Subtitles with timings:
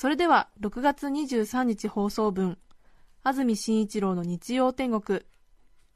[0.00, 2.56] それでは6月23日放送分
[3.22, 5.20] 安住紳一郎の日曜天国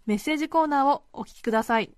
[0.04, 1.90] メッセージコーナーをお聞きください。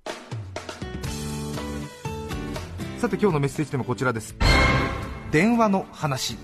[2.99, 4.37] さて今日のメッセージテーマこちらです。
[5.33, 6.39] 電話の話。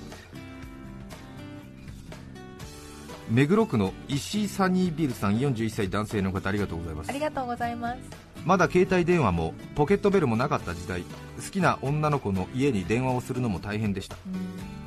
[3.31, 7.11] 目黒区の石井サニービルさん41歳男性の方ありがとうございます。
[7.11, 8.32] ありがとうございます。
[8.45, 14.17] まだ携帯電話もポケットベルもなかった時代好きな女の子の家に電話をするのも大変でした。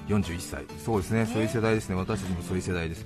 [0.07, 0.65] 41歳。
[0.83, 1.25] そうですね。
[1.25, 1.95] そういう世代ですね。
[1.95, 3.05] 私たちもそういう世代です。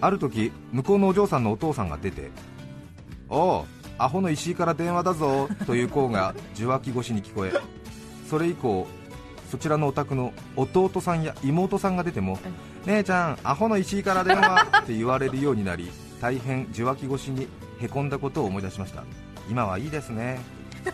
[0.00, 2.30] ある時向こうのお嬢さんのお父さんが出て
[3.28, 3.64] 「おう
[3.98, 7.52] アホの石井から電話だぞ」という声が受話器越しに聞こえ
[8.28, 8.86] それ以降
[9.50, 12.38] そちらのお宅の弟さんや妹さんが出ても
[12.86, 17.48] 「姉ちゃんアホの石井から電話」って言われるようになり大変受話器越しに
[17.80, 19.04] へこんだことを思い出しました
[19.48, 20.40] 今はいいですね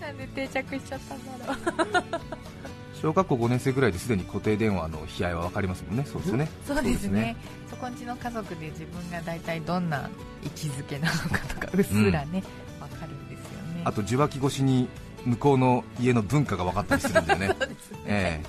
[0.00, 1.56] なんで定着しちゃったんだろう。
[3.00, 7.36] 小学校5年生ぐらいですでに固定電話の悲哀は分かりますもんねそうですねそうですね。
[7.68, 10.08] そこんちの家族で自分が大体どんな
[10.42, 12.42] 位置づけなのかとかうっすらね、
[12.80, 13.82] わ、かるんですよね。
[13.84, 14.88] あと受話器越しに
[15.26, 17.98] 向こうの家の文化が分かったりするんだよね そうですね。
[18.06, 18.42] え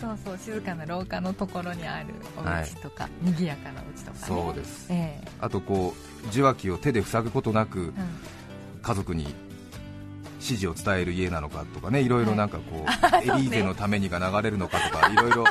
[0.00, 4.44] そうそう静かな廊下のところにあるお家とか、賑やかなお家とかね。
[4.44, 4.86] そうです。
[4.90, 5.28] ええ。
[5.40, 8.02] あとこう受話器を手で塞ぐことなくえ
[8.82, 9.34] 家族に
[10.40, 15.44] 指示を伝える家なのかとかねいろいろなんかこう、 エリーゼのためにが流れるのかとか いろいろ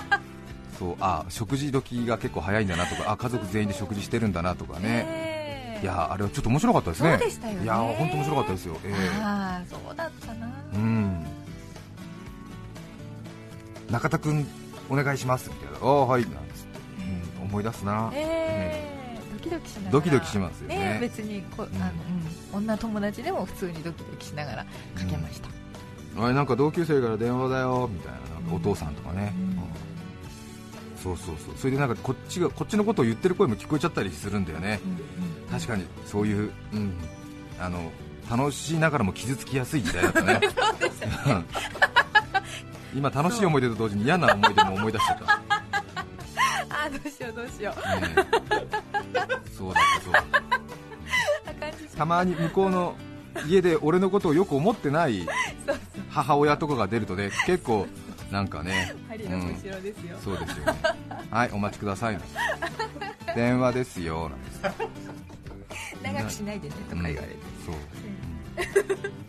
[0.80, 5.80] そうあ食事時が結構早いんだなとかあ家族全員で食事してるんだなとかうんね、え。
[5.82, 7.18] えいやあれはちょっと面白かったですね。
[7.18, 7.64] ね。
[7.64, 9.22] いや本当面白かったですよ、ええ。
[9.22, 11.17] ああそうだったな、うん
[13.90, 14.46] 中田君
[14.90, 15.88] お願いしますみたいな。
[15.88, 16.22] ああはい。
[16.24, 16.44] なんつって、
[17.40, 18.98] うん、思い出すな、ええ
[19.34, 19.92] ドキドキしながら。
[19.92, 20.76] ドキドキしますよね。
[20.76, 21.82] ね別にこ、うん。
[21.82, 21.92] あの
[22.54, 24.70] うん、女友達でも普通にドキドキしながらか
[25.10, 25.50] けました、
[26.24, 28.20] あれなんか同級生から電話だよみたいな。
[28.20, 29.44] なんかお父さんとかね、うん。
[29.44, 29.58] うん。
[31.02, 31.56] そうそうそう。
[31.58, 34.80] それでなんかこっちがこっちのことを言ってる声も聞こえちゃったりするんだよね。
[34.84, 35.00] うんうん
[35.48, 36.94] 確かにそういう、うん、
[37.58, 37.90] あの
[38.30, 40.42] 楽しいながらも傷つきやすい時代だったね。
[41.26, 41.46] うん
[42.94, 45.44] 今楽しい思い出と同時に嫌な思い出も思い出しちゃった、ね
[46.70, 47.82] あどうしようどうしよう。
[47.86, 49.52] え。
[49.52, 50.20] そうだったそうだ。
[50.20, 50.24] っ
[51.92, 52.96] たたまに向こうの
[53.48, 55.28] 家で俺のことをよく思ってない
[56.10, 57.88] 母親とかが出るとね結構
[58.32, 60.80] なんかね針の後ろですよ、そうですよね。
[61.32, 62.20] はいお待ちください
[63.36, 64.62] 電話ですよなんです。
[66.04, 69.28] 長くしないでねとか言われて、そう、うん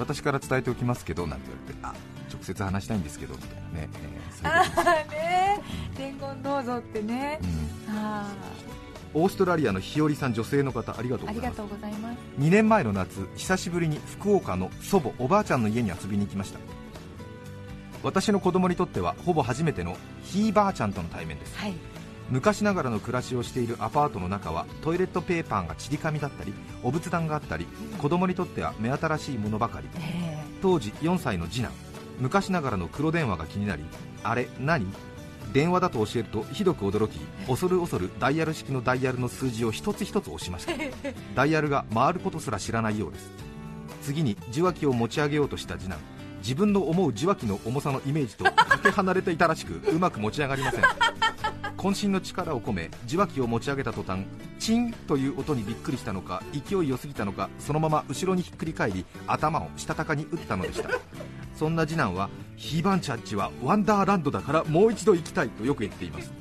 [0.00, 1.94] 私から伝えておきますけどなんて言われてあ
[2.32, 5.60] 直接話したいんですけどみたいなね、えー ああね
[5.96, 7.38] 伝言どうぞってね。
[7.88, 8.32] あ
[9.12, 11.60] オーストラリアの日和さん女性の方ありがとうございます。
[11.60, 12.18] います。
[12.38, 16.60] 2年前の夏久しぶりに福岡の祖母おばあちゃんの家に遊びに行きました。
[18.02, 21.58] 私の子供にとってはほぼ初めてのひいばあちゃんとの対面です。
[21.58, 21.74] はい
[22.30, 27.66] 昔ながらの暮らしをしているアパートの中はトイレットペーパーがちり紙だったりお仏壇があったり
[27.98, 29.88] 子供にとっては目新しいものばかり。
[29.98, 31.72] え当時4歳の次男。
[32.20, 33.82] 昔ながらの黒電話が気になり
[34.22, 34.86] あれ何？
[35.52, 37.18] 電話だと教えるとひどく驚き
[37.48, 40.72] 恐る恐るダイヤル式のダイヤルの数字を一つ一つ押しました。
[41.34, 43.30] ダイヤルが回ることすら知らないようです。
[44.02, 45.98] 次に受話器を持ち上げようとした次男。
[46.42, 50.80] 自分の思う受話器の重さのイメージとかけ離れていたらしくうまく持ち上がりません
[51.80, 54.26] 渾身の力を込め受話器を持ち上げた途端
[54.58, 60.90] チンという音にびっくりしたのか勢いよすぎたのかそのまま後ろにひっくり返り頭をしたたかに打ったのでした。
[61.54, 66.32] そんな次男はヒーバンチャッチはワンダーランドだからもう一度行きたいとよく言っています。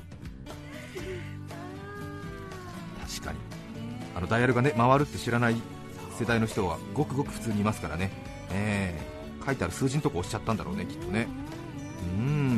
[3.08, 3.40] 確かに。
[4.16, 5.56] あのダイヤルがね回るって知らない
[6.18, 8.12] 世代の人はごくごく普通にいますからね。
[8.52, 9.46] ええ。
[9.46, 11.28] 書いてある数字のとこ押しちゃったんだろうねきっとね。
[12.18, 12.49] うん。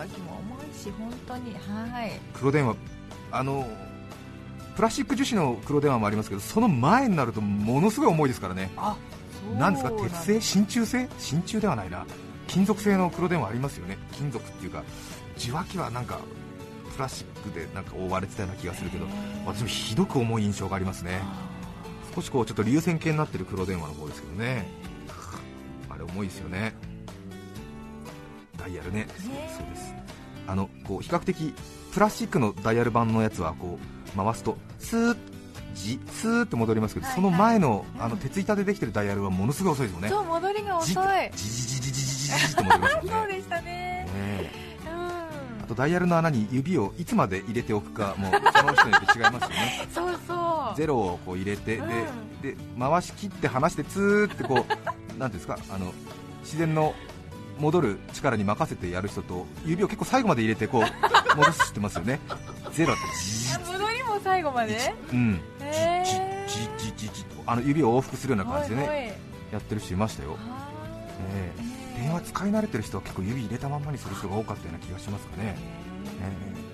[0.00, 2.76] 受話器も重いし本当にはい黒電話
[3.32, 3.66] あの
[4.76, 8.96] プラスチック樹脂の黒電話もありますけどその前になるとものすごい重いですからねあ
[9.58, 12.06] なんですか鉄製真鍮製真鍮ではないな
[12.46, 14.84] 金属製の黒電話ありますよね金属っていうか
[15.36, 16.18] 受話器はなんか
[16.94, 19.06] プラスチックでなんか覆われてたような気がするけど
[19.46, 21.22] 私もひどく重い印象がありますね
[22.14, 24.66] 少しこうちょっと流線形になってる黒電話の方ですけどね
[25.88, 26.74] あれ重いですよね
[28.60, 29.00] ダイヤルね。
[29.00, 29.08] ね。
[29.56, 29.94] そうです。
[30.46, 31.54] あのこう比較的
[31.92, 33.78] プラスチックのダイヤル版のやつはこ
[34.14, 35.16] う回すとスーッ
[35.74, 38.02] じスーッと戻りますけど、はいその前のうん。
[38.02, 40.08] あの鉄板でできてるダイヤルはものすごい遅いですもんね。
[40.08, 40.96] そう戻りが遅じい
[41.36, 44.52] じじじじじじじじと戻りますねそうでしたねね
[45.62, 54.64] あとダイヤルの穴に指をいつまで入れておくかもその人によって違いますよねそうそうゼロをこう入れて、うんでで回し切って離してツーってこ
[55.16, 55.92] うなんですかあの
[56.40, 56.94] 自然の
[57.60, 60.82] 戻る力に任せてやる人と指を結構最後まで入れてこう
[61.36, 62.18] 戻してますよね。
[62.72, 63.02] ゼロって。
[63.72, 64.94] 戻りも最後まで？
[65.12, 65.40] うん。
[67.46, 69.18] あの指を往復するような感じでね
[69.52, 70.36] やってる人いましたよ、
[71.96, 76.70] 電話使い慣れてる人は結構指入れたまんまにする人が多かったような気がしますかね、ええ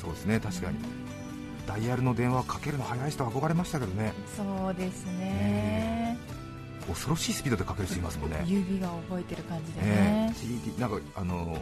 [0.00, 0.78] そうですね確かに
[1.66, 6.13] ダイヤルの電話かけるの早い人は憧れましたけどねそうですね
[6.88, 8.44] 恐ろしいスピードでかける人いますもんね。
[8.46, 10.38] 指が覚えてる感じでえねえ。
[10.38, 11.58] CD なんかあのー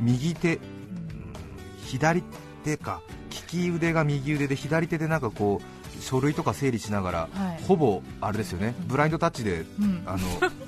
[0.00, 0.62] 右手、うん
[1.86, 2.22] 左
[2.64, 3.00] 手か
[3.30, 7.62] 利き腕が右腕で左手でなんかこう書類とか整理しながら、はい。
[7.64, 8.74] ほぼあれですよね。
[8.86, 10.02] ブラインドタッチでうん。
[10.06, 10.18] あの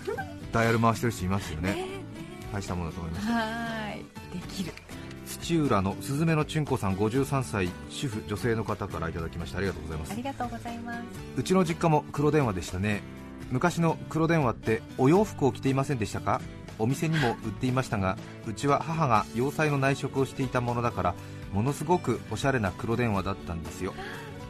[0.52, 1.72] ダイヤル回してる人いますよね。
[1.72, 1.86] ね
[2.52, 3.26] 大したものだと思います。
[3.26, 4.40] はーい。
[4.40, 4.72] できる。
[5.26, 9.58] 土浦のすずめのちゅんこさん53歳主婦女性の方からいただきました。
[9.58, 10.12] ありがとうございます。
[10.12, 11.00] ありがとうございます。
[11.36, 13.02] うちの実家も黒電話でしたね
[13.52, 16.40] 昔の黒電話ってお洋服を着ていませんでしたか？
[16.78, 18.16] お店にも売っていましたが
[18.46, 21.14] うちは母が洋裁の内職をしていたものだから
[21.52, 23.92] ものすごくおしゃれな黒電話だったんですよ。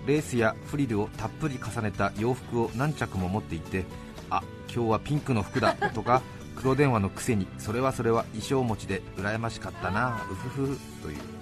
[0.07, 3.85] レースやフリルをたっぷり重ねた洋服を何着も持っていて
[4.31, 6.23] あ今日はピンクの服だとか
[6.57, 11.42] 黒電話のくせにそれはそれは衣装持ちで羨ましかったなうふふという。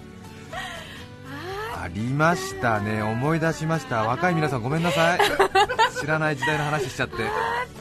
[1.81, 3.01] ありましたね。
[3.01, 4.03] 思い出しました。
[4.03, 5.19] 若い皆さんごめんなさい。
[5.99, 7.23] 知らない時代の話しちゃって。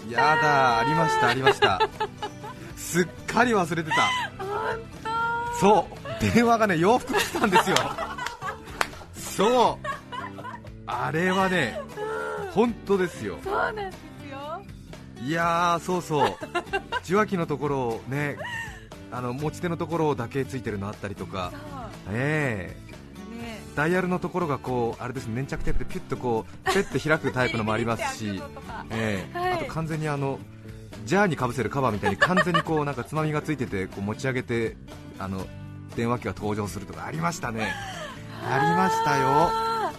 [0.08, 1.79] やだありましたありました。
[2.76, 4.08] すっかり忘れてた。
[5.61, 5.87] そ
[6.19, 6.32] う。
[6.32, 7.76] 電話がね洋服来たんですよ。
[9.14, 9.87] そう。
[10.87, 11.79] あれはね
[12.53, 13.37] 本当ですよ。
[13.44, 14.62] そうなんですよ。
[15.23, 16.37] いやーそうそう。
[17.05, 18.38] 受話器のところをね
[19.12, 21.53] あの持ち手のところだけついてるのあったりとか。
[22.11, 22.89] ええ
[23.75, 28.40] ダイヤルのところがこうあれです粘着テープでピュッとこうペッて開くタイプのもありますし、
[28.90, 29.38] ええ。
[29.38, 29.52] はい。
[29.55, 30.38] あと完全にあの
[31.06, 34.76] ジャーにかぶせるカバーみたいに完全にこうなんかつまみがついててこう持ち上げて
[35.19, 35.46] あの
[35.96, 37.72] 電話機が登場するとかありましたね。
[38.43, 39.26] ありましたよ。
[39.28, 39.93] あ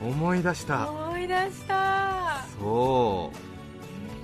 [0.00, 0.90] 思い出しーた。
[0.90, 2.44] 思い出した。
[2.58, 3.36] そう。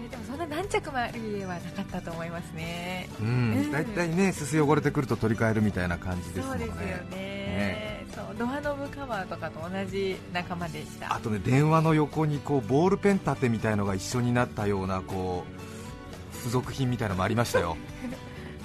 [0.02, 3.08] えーでもそんな何着もある家はなかったと思いますね。
[3.20, 3.54] ううん。
[3.62, 6.66] ん、大体ね、すす汚れてくると取り替えるみたいな感じですもね。
[6.66, 7.16] そうんですよね。
[7.16, 7.89] ね
[8.40, 11.14] ドアノブカバーとかと同じ仲間でした。
[11.14, 15.44] あとね電話の横にこうボールペン立てみたいのが一緒になったようなこ
[16.32, 17.76] う付属品みたいなのもありましたよ。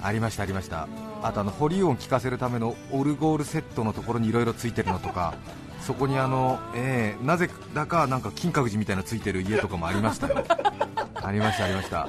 [0.02, 0.88] ありましたありました。
[1.22, 5.34] あとあの保留音聞かせるためのオルゴールセットのところにいろいろついてるのとか
[5.82, 10.42] そこにあの、えーなぜだかなんか金閣寺みたいなのついてる家とかもありましたよ。
[11.16, 12.08] ありましたありました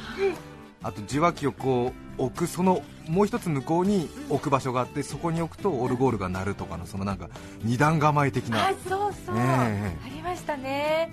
[0.83, 7.29] あと受話器をこう置くそのもう一つ向こうに置く場所があってそこに置くとオルゴールが鳴るとかのそのなんか
[7.63, 9.97] 二段構え的なあそうそう、ええ。
[10.05, 11.11] ありましたね。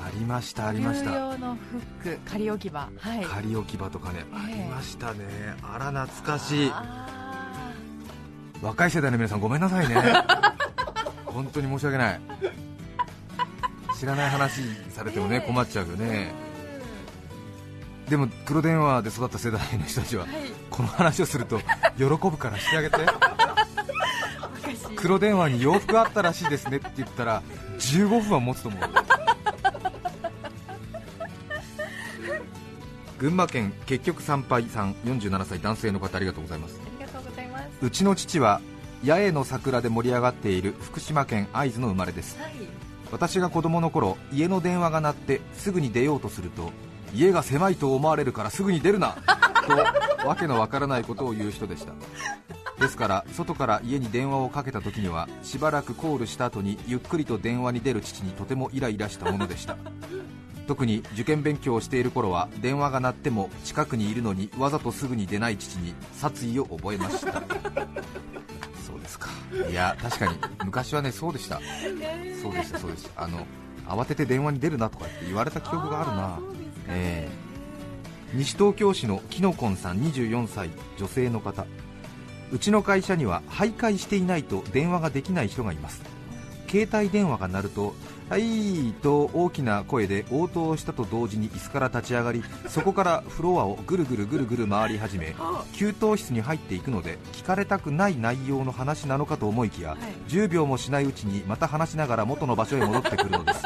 [0.00, 1.10] ありましたありました。
[1.10, 1.56] 有用の
[2.02, 2.88] フック仮置き場。
[2.98, 3.24] はい。
[3.24, 4.36] 仮置き場とかね、ええ。
[4.36, 5.24] ありましたね。
[5.62, 6.70] あら懐かしい。
[6.72, 7.74] あ
[8.62, 9.94] 若い世代の皆さんごめんなさいね。
[11.26, 12.20] 本当に申し訳ない。
[13.98, 15.40] 知らない話されてもねええ。
[15.40, 16.47] 困っちゃうよーね
[18.08, 20.32] でも黒電話で育った世代の人たちははい。
[20.70, 21.58] この話をすると
[21.96, 22.96] 喜ぶからしてあげて。
[24.52, 27.42] 昔黒電話に洋服あったらしいですねって言ったら
[27.78, 28.80] 15分は持つと思う
[33.18, 36.80] 群馬県結局参拝さん47歳男性の方ありがとうございます。
[36.80, 37.68] ありがとうございます。
[37.82, 38.60] うちの父は
[39.04, 42.38] 八重の桜で盛り上がっている福島県会津の生まれです。
[42.40, 42.52] はい。
[43.10, 46.70] 私が子供の頃家の電話が鳴ってすぐに出ようとすると
[47.14, 49.16] 家が狭いと思われるからすぐに出るな
[49.66, 51.92] とわけのわからないことを言う人でした。
[52.80, 59.76] ですから外から家に電話をかけた時にはしばらくコールした後にゆっくりと電話に出る父にとてもイライラしたものでした。
[60.68, 67.42] 特に受験勉強をしている頃は電話が鳴っても近くにいるのにわざとすぐに出ない父に殺意を覚えました。
[68.86, 69.28] そうですか。
[69.70, 71.58] いや確かに昔はねそうでした。
[72.42, 73.24] そうでしたそうでした。
[73.24, 73.46] あの
[73.86, 76.38] 慌てて電話に出るなとかって言われた記憶があるな
[76.88, 77.28] え
[78.34, 81.66] 西東京市のきのこんさん24歳女性の方。
[82.50, 86.02] うちの会社には徘徊していないと電話ができない人がいます。
[86.68, 87.94] 携帯電話が鳴ると
[88.28, 95.34] 「はい」と大きな声で応答したと同時に椅子から立ち上がりそこからフロアをぐるぐるぐるぐる回り始め
[95.72, 99.96] 給湯室に入っていくので聞かれたくない内容の話なのかと思いきや、
[100.28, 103.62] 10秒もしないうちにまた話しながら元の場所へ戻ってくるのです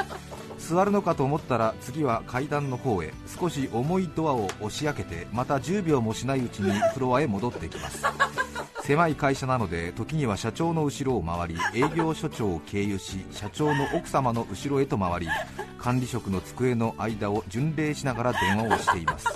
[0.73, 3.13] 座るのかと思ったら次は階段の方へ。
[3.27, 8.03] 少し重いドアを押し開けてまた10秒もしないうちにフロアへ戻ってきます。
[8.83, 15.29] 狭い会社なので時には社長の後ろを回り営業所長を経由し社長の奥様の後ろへと回り
[15.79, 19.29] 管理職の机の間を巡礼しながら電話をしています。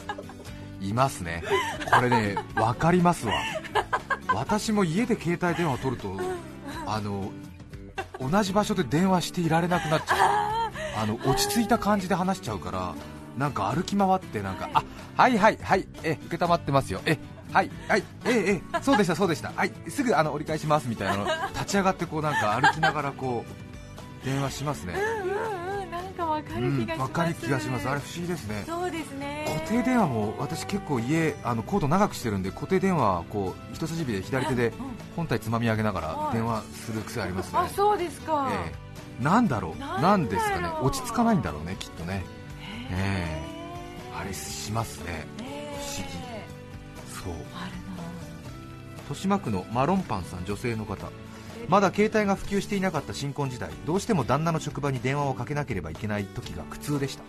[0.81, 1.45] いますね。
[1.95, 3.35] これね分かりますわ。
[4.35, 6.17] 私も家で携帯電話を取ると
[6.87, 7.31] あの
[8.19, 10.56] 同じ場所で電話していられなくなっちゃう
[10.97, 12.95] あの落ち着いた感じで話しちゃうから
[13.37, 14.83] なんか歩き回ってなんかあ
[15.17, 17.01] はいはいはいえ承ってますよ。
[17.05, 17.19] え
[17.53, 19.53] はいはいええええそうでしたそうでした。
[19.55, 23.45] はいすぐあの折り返しますみたいなの立ち上がってこうなんか歩きながらこ
[24.23, 24.95] う電話しますね。
[24.95, 27.89] うんうんうんなんかわかうんる気がします、わかる気がします。
[27.89, 28.65] あれ不思議ですね。
[28.67, 29.45] そうですね。
[29.47, 34.73] 固定電話も私結構家あのコード長くしてるんで固定電話はこう一筋指で左手で
[35.15, 36.35] 本体つまみ上げながらはい。
[36.35, 38.86] 電話する癖ありますね、あそうですか、ええ、
[39.21, 39.79] なんだろう？
[39.79, 40.69] なんですかね？
[40.83, 42.25] 落ち着かないんだろうねきっとね。
[42.91, 44.19] ええ。
[44.19, 45.27] あれしますね。
[45.43, 45.79] え。
[45.79, 46.13] 不思議。
[47.25, 47.35] そう。
[49.09, 51.09] 豊島区のマロンパンさん女性の方。
[51.69, 57.25] まだ携帯が普及していなかった新婚時代どうしても旦那の職場に電話をかけなければいけない時が苦痛でした。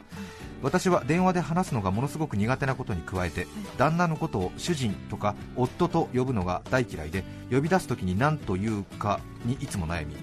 [0.61, 10.15] 私は電話で話すのがものすごく苦手なことに加えて旦那のことを主人とか夫と呼ぶのが大嫌いで呼び出す時に何と言うかにいつも悩み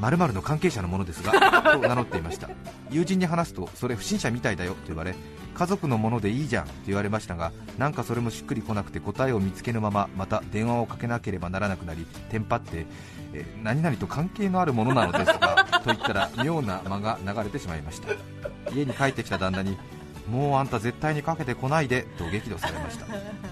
[0.00, 1.32] 〇〇の関係者のものですが
[1.72, 2.48] と名乗っていました。
[2.90, 5.14] 友人に話すとそれ不審者みたいだよと言われ
[5.54, 12.86] 家族のものでいいじゃんと言われましたがなんかそれもしっくりこなくて答えを見つけぬまままた電話をかけなければならなくなりテンパって、
[13.32, 18.08] えー何々と関係のあるものなのですが と言ったら妙な間が流れてしまいました。
[18.72, 19.76] 家に帰ってきた旦那に
[20.30, 23.06] もうあんた絶対にかけてこないでと激怒されました。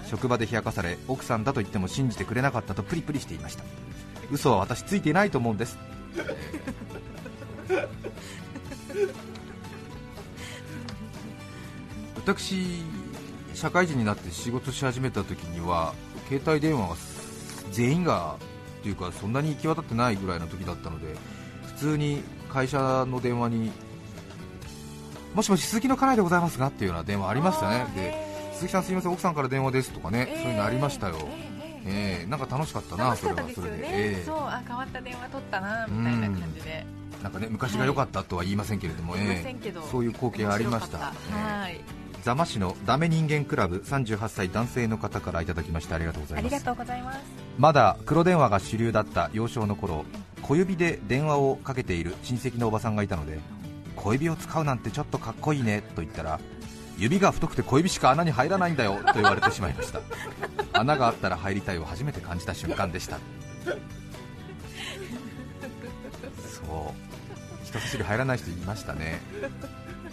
[0.07, 3.63] 職場で冷やかされ奥さんだと言っても信じてくれなかったとプリプリしていました。
[4.31, 5.77] 嘘は私ついていないと思うんです
[12.15, 12.83] 私
[13.53, 15.93] 社会人になって仕事し始めた時には
[16.27, 16.95] 携帯電話が
[17.71, 18.35] 全員が
[18.79, 21.15] っていうかそんなに行き渡ってないぐらいの時だったので
[21.65, 23.71] 普通に会社の電話に
[25.33, 27.85] もしもし鈴木の家内でございますがっていうような電話ありましたね。
[27.95, 31.15] で鈴木さんすいません奥さんから電話ですとかね、そういうのありましたよ、
[31.87, 39.25] えーなんか楽しかったなそれはそれで、えそうあ変わった電話取ったなみたいな感じで、ーなんかね昔が良かったとは言いませんけれども、すい。
[39.25, 40.97] まえーそういう光景ありました。
[40.97, 41.79] はい。
[42.23, 46.53] 座間市のダメ人間クラブ38歳男性の方からいただきましてありがとうございます。
[46.53, 47.19] ありがとうございます。
[47.57, 50.03] まだ黒電話が主流だった幼少の頃
[50.41, 53.39] 小指で電話をかけている親戚のおばさんがいたので
[53.95, 56.39] 小指を使うなんてちょっとかっこいいねと言ったら
[56.97, 60.01] 指が太くて小指しか穴に入らないんだよと言われてしまいました。
[60.73, 63.19] 穴があったら入りたいを初めて感じた瞬間でした。
[63.65, 63.73] そ
[67.63, 67.65] う。
[67.65, 69.21] 人差し指入らない人いましたね。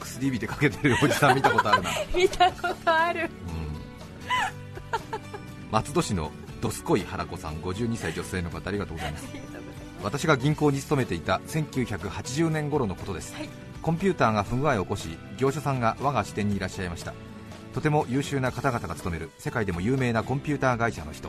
[0.01, 1.91] 薬指でかけてるおじさん見たことあるな。
[2.15, 3.23] 見たことある。
[3.23, 3.29] うん。
[5.71, 9.27] 松戸市のどすこい原子さん52歳女性の方ありがとうございます。
[10.03, 13.49] 私が銀行に勤めていた1980年頃のことです、はい
[13.85, 17.13] コンピューターが不具合を起こし業者さんが我が支店にいらっしゃいました。
[17.75, 21.29] とても優秀な方々が勤める世界でも有名なコンピューター会社の人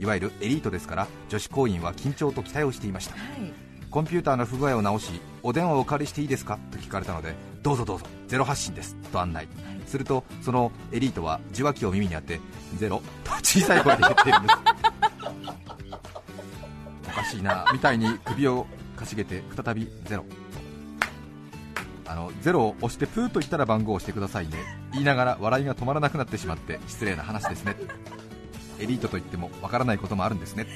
[0.00, 3.16] いわゆるエリートですから女子行員は緊張と期待をしていました。
[3.16, 3.52] はい。
[3.90, 6.58] コンピューターの不具合を直しお電話をお借りしていいですか？
[6.70, 9.46] と聞かれたのでどうぞどうぞゼロ発信ですと案内。
[9.86, 12.40] するとそのエリートは受話器を耳に当て
[12.78, 14.54] ゼロと小さい声で言っているんです。
[17.12, 20.24] おかしいなみたいに首をかしげて再びゼロ
[22.12, 24.58] あのゼロを押してプーと言ったら番号を押してくださいね。
[24.92, 27.74] 言いながら笑いが止まらなくなってしまって失礼な話ですね。
[28.78, 30.66] エリートと言ってもわからないこともあるんですね。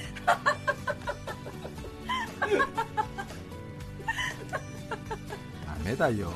[2.40, 2.56] ダ
[5.84, 6.32] メだよ。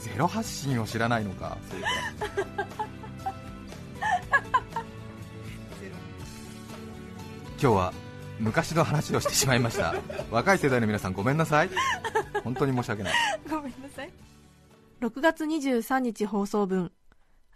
[0.00, 1.56] ゼロ発信を知らないのか。
[7.60, 7.92] 今日は
[8.40, 9.94] 昔の話をしてしまいました。
[10.32, 11.70] 若い世代の皆さんごめんなさい。
[12.44, 13.14] 本当に申し訳ない。
[13.48, 14.10] ごめんなさい。
[15.00, 16.92] 6月23日放送分。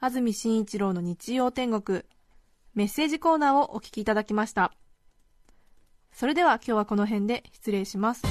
[0.01, 2.03] 安住紳一郎の日曜天国。
[2.75, 4.73] メッセージコーナーをお聞きいただきました。
[6.13, 8.23] それでは今日はこの辺で失礼します。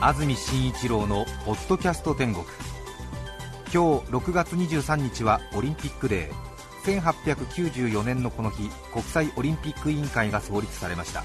[0.00, 2.44] 安住紳一郎のポッドキャスト天国。
[3.72, 6.50] 今日6月23日はオリンピックデー。
[6.84, 11.24] 1894年のこの日国際オリンピック委員会が創立されました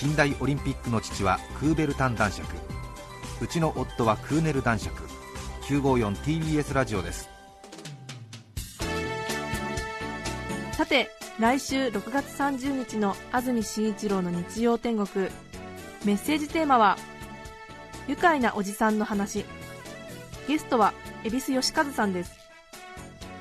[0.00, 2.56] 近代オリンピックの父はクーベルタン男爵。
[3.42, 5.02] うちの夫はクーネル男爵。
[5.64, 7.28] 954TBS ラジオです。
[10.72, 15.28] さて来週6月30日の安住紳一郎の日曜天国。
[16.06, 16.96] メッセージテーマは
[18.08, 19.44] 「愉快なおじさんの話」
[20.48, 22.32] ゲストは恵比寿義和さんです。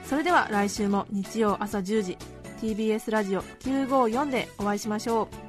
[0.03, 2.17] それでは来週も日曜朝10時
[2.61, 5.48] TBS ラジオ954でお会いしましょう。